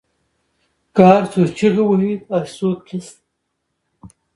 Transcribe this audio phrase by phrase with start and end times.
[0.95, 3.17] که هر څو چیغې وهي داسې څوک نشته